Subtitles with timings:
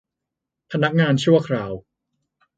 [0.71, 1.71] พนักงานชั่วคราว